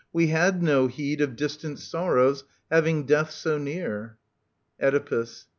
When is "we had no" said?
0.11-0.87